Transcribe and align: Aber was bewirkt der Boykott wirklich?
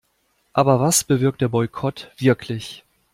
Aber 0.51 0.79
was 0.79 1.03
bewirkt 1.03 1.41
der 1.41 1.49
Boykott 1.49 2.11
wirklich? 2.17 2.83